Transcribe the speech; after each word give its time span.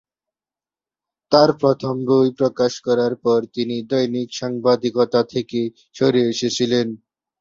তাঁর 1.31 1.49
প্রথম 1.61 1.95
বই 2.07 2.29
প্রকাশ 2.39 2.73
করার 2.87 3.13
পর, 3.23 3.39
তিনি 3.55 3.75
দৈনিক 3.91 4.29
সাংবাদিকতা 4.39 5.21
থেকে 5.33 5.59
সরে 5.95 6.21
এসেছিলেন। 6.31 6.87